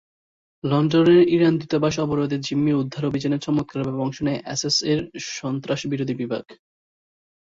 লন্ডনের 0.63 1.21
ইরান 1.27 1.53
দূতাবাস 1.57 1.95
অবরোধে 1.99 2.37
জিম্মি 2.45 2.71
উদ্ধার 2.73 3.03
অভিযানে 3.05 3.37
চমৎকারভাবে 3.39 3.99
অংশ 3.99 4.17
নেয় 4.21 4.41
এসএএস-র 4.45 4.99
সন্ত্রাস 5.37 5.81
বিরোধী 5.91 6.15
বিভাগ। 6.21 6.45